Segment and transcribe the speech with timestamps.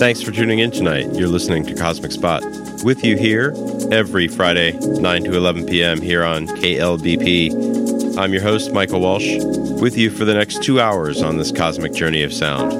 [0.00, 1.12] Thanks for tuning in tonight.
[1.12, 2.42] You're listening to Cosmic Spot.
[2.82, 3.54] With you here
[3.92, 6.00] every Friday, 9 to 11 p.m.
[6.00, 8.16] here on KLBP.
[8.16, 9.28] I'm your host, Michael Walsh,
[9.78, 12.72] with you for the next two hours on this cosmic journey of sound.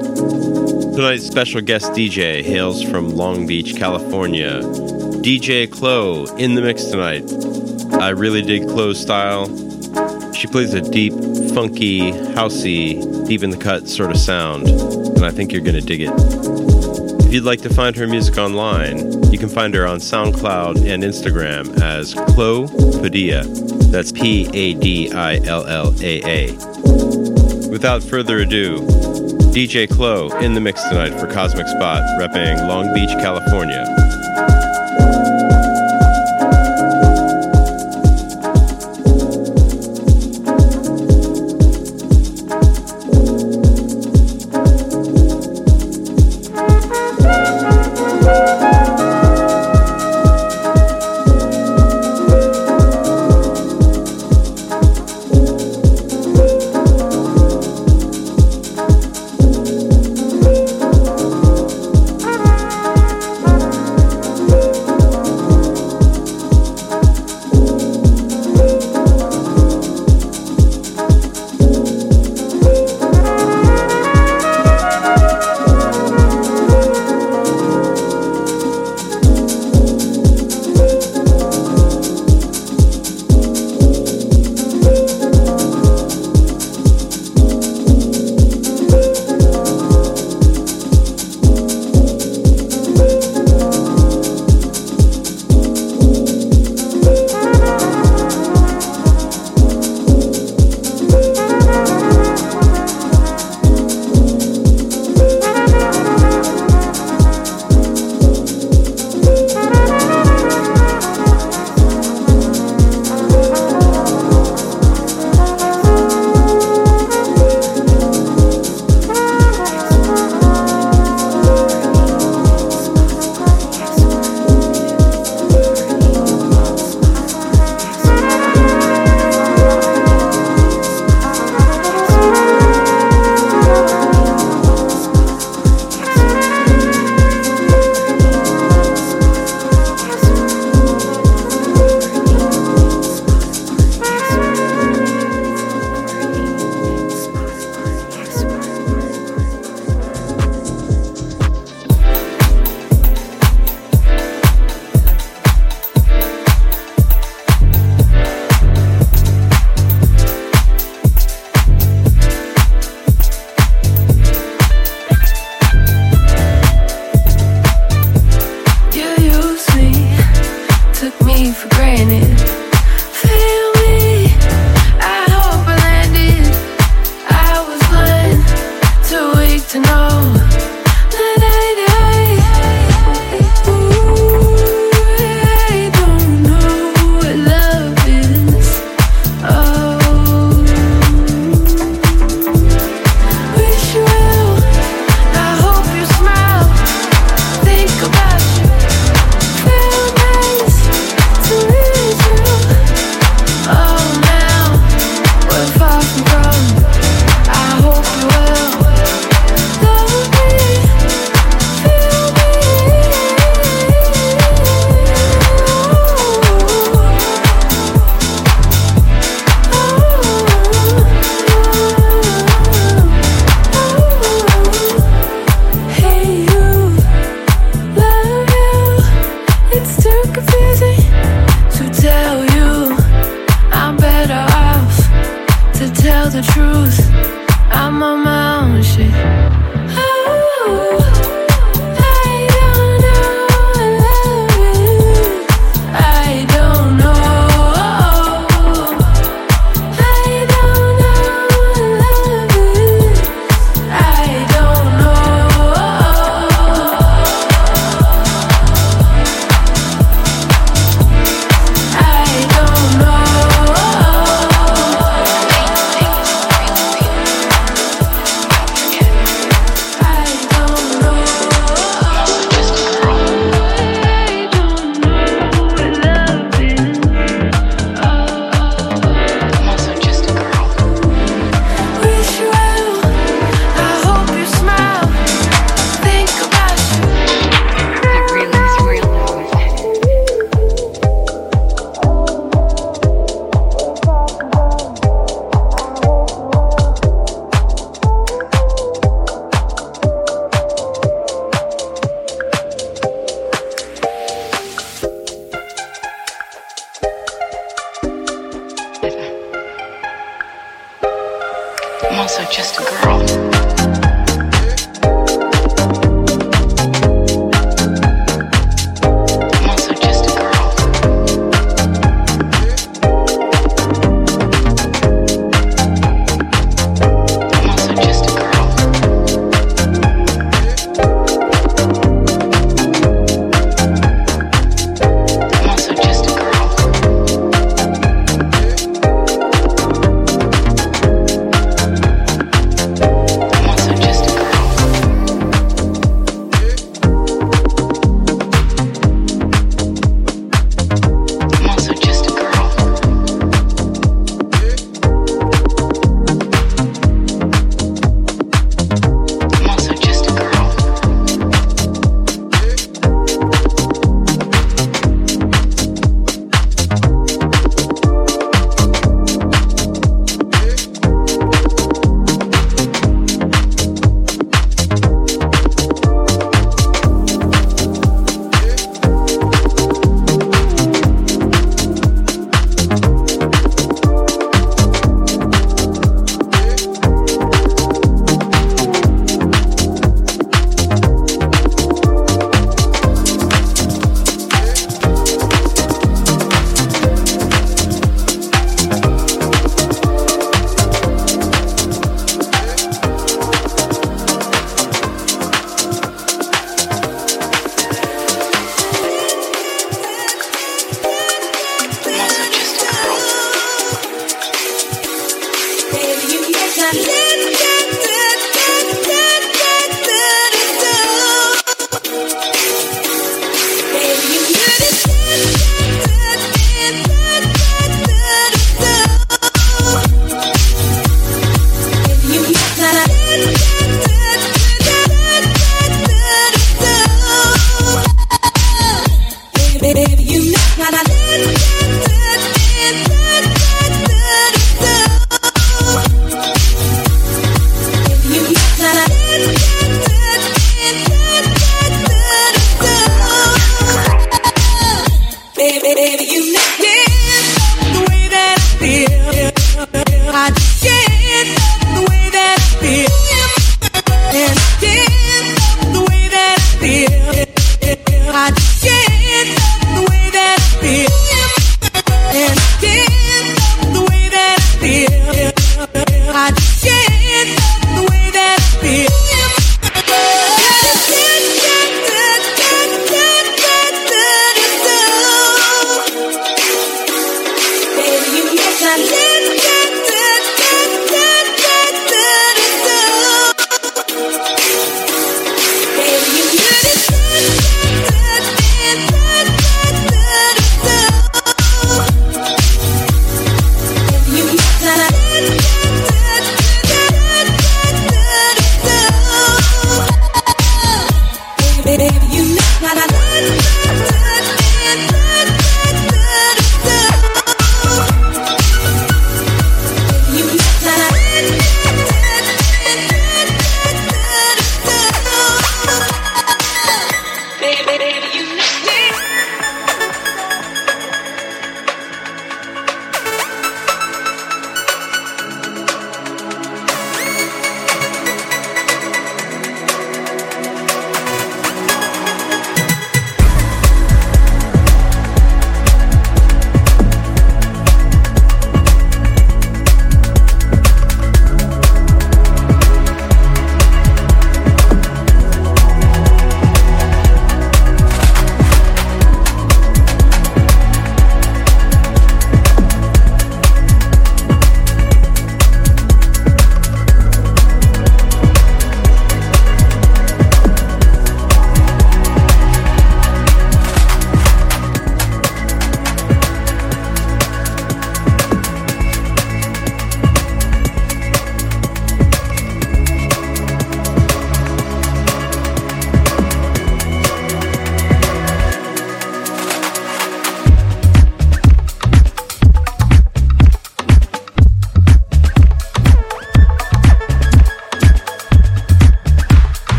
[0.95, 4.61] Tonight's special guest DJ hails from Long Beach, California.
[5.21, 7.31] DJ Chloe in the mix tonight.
[8.01, 9.45] I really dig Chloe's style.
[10.33, 11.13] She plays a deep,
[11.53, 15.81] funky, housey, deep in the cut sort of sound, and I think you're going to
[15.81, 16.80] dig it.
[17.31, 21.01] If you'd like to find her music online, you can find her on SoundCloud and
[21.01, 22.67] Instagram as Chloe
[23.01, 23.45] Padilla.
[23.89, 26.51] That's P A D I L L A A.
[27.69, 28.79] Without further ado,
[29.53, 34.00] DJ Chloe in the mix tonight for Cosmic Spot, repping Long Beach, California.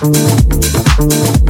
[0.00, 1.47] Música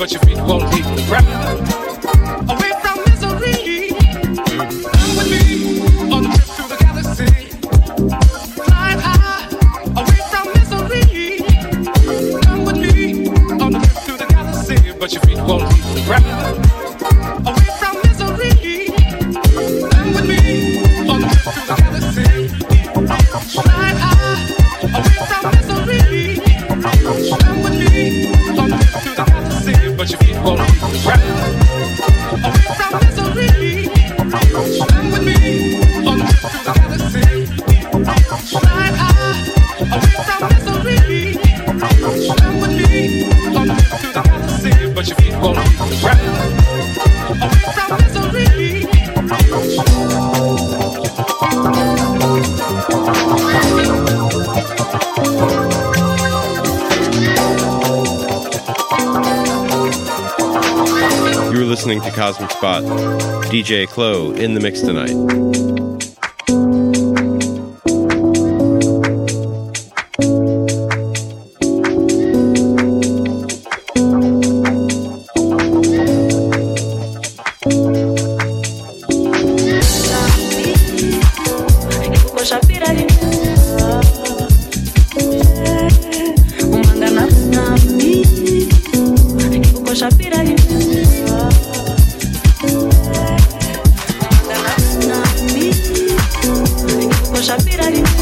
[0.00, 1.79] but your feet won't leave the ground.
[62.20, 62.82] Cosmic Spot.
[63.44, 65.99] DJ Chlo in the mix tonight.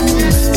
[0.09, 0.48] Thank.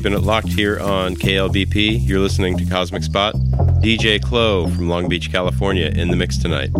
[0.00, 2.08] keeping it locked here on KLBP.
[2.08, 3.34] You're listening to Cosmic Spot.
[3.82, 6.70] DJ Chlo from Long Beach, California, in the mix tonight.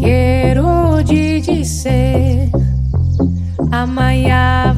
[0.00, 2.50] Quiero dizer
[3.70, 4.71] amanhã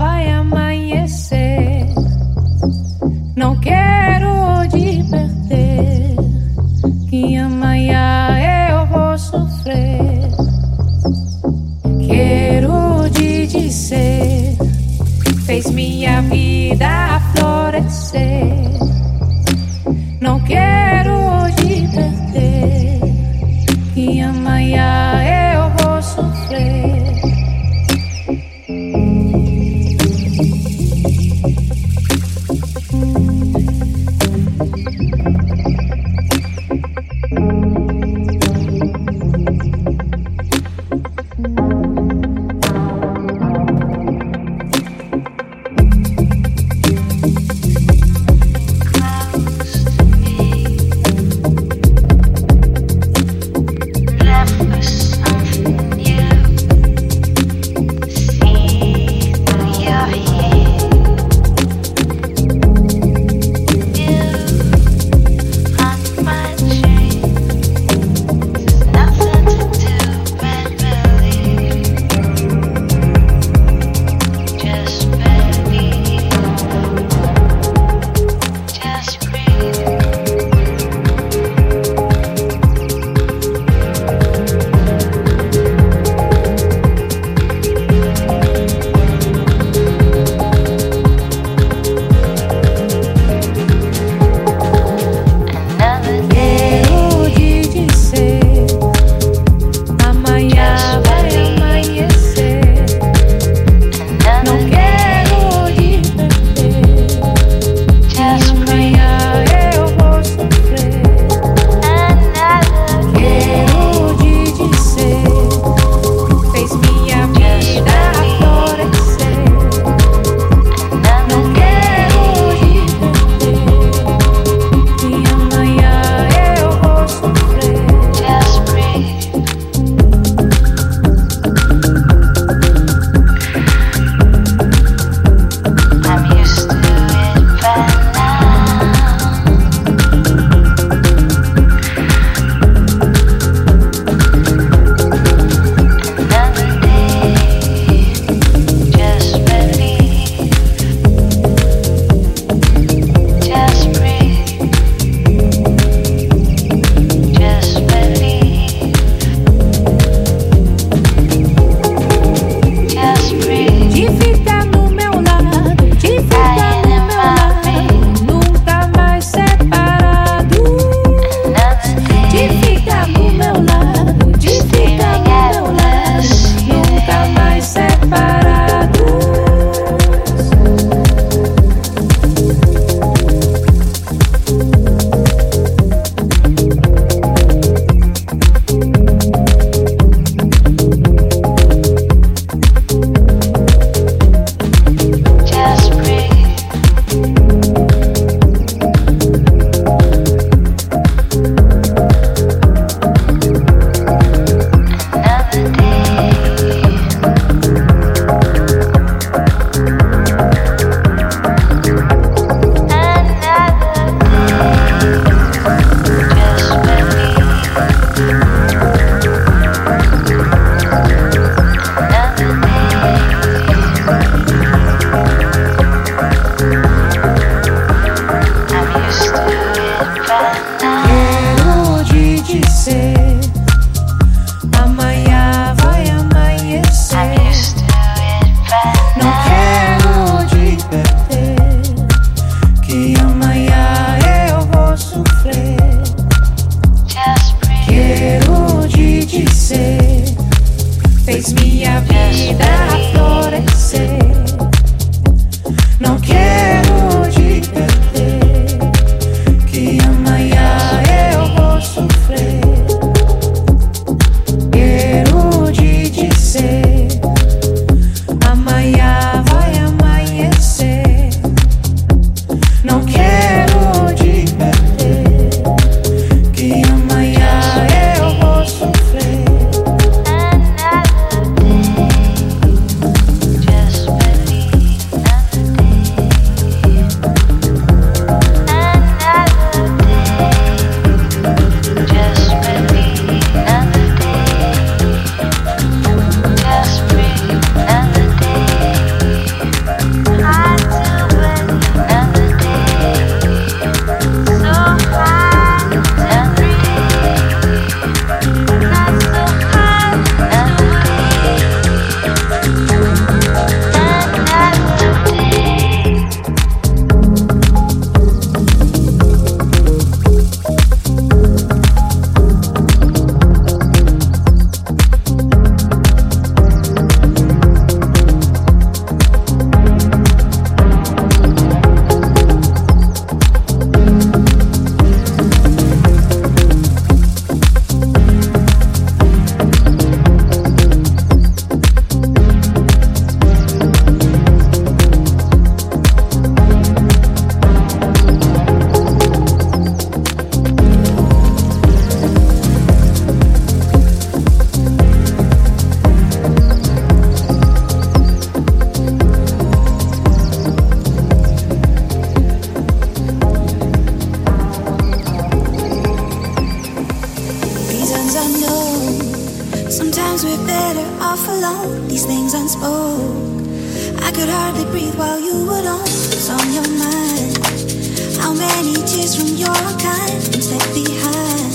[379.15, 381.73] she's from your kind, I'm step behind.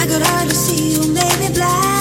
[0.00, 1.97] I could hardly see you, made me blind.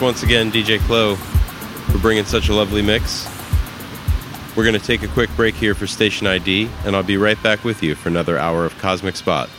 [0.00, 1.16] Once again, DJ Chlo,
[1.90, 3.28] for bringing such a lovely mix.
[4.56, 7.40] We're going to take a quick break here for station ID, and I'll be right
[7.42, 9.50] back with you for another hour of Cosmic Spot.